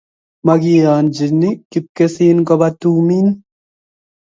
[0.45, 3.27] makiyonchini kipkesin koba tumin